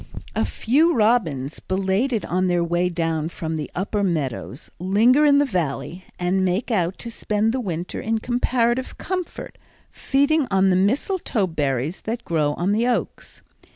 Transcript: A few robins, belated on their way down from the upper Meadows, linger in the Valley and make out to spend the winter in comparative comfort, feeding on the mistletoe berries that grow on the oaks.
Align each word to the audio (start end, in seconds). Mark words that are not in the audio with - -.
A 0.35 0.45
few 0.45 0.95
robins, 0.95 1.59
belated 1.59 2.25
on 2.25 2.47
their 2.47 2.63
way 2.63 2.89
down 2.89 3.29
from 3.29 3.55
the 3.55 3.69
upper 3.75 4.01
Meadows, 4.03 4.71
linger 4.79 5.25
in 5.25 5.37
the 5.37 5.45
Valley 5.45 6.05
and 6.17 6.43
make 6.43 6.71
out 6.71 6.97
to 6.97 7.11
spend 7.11 7.53
the 7.53 7.59
winter 7.61 8.01
in 8.01 8.17
comparative 8.17 8.97
comfort, 8.97 9.59
feeding 9.91 10.47
on 10.49 10.71
the 10.71 10.75
mistletoe 10.75 11.45
berries 11.45 12.01
that 12.01 12.25
grow 12.25 12.55
on 12.55 12.71
the 12.71 12.87
oaks. 12.87 13.43